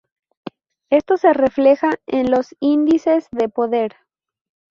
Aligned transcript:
Esto 0.89 1.15
se 1.17 1.31
refleja 1.31 1.91
en 2.07 2.31
los 2.31 2.55
índices 2.59 3.27
de 3.31 3.49
poder. 3.49 3.97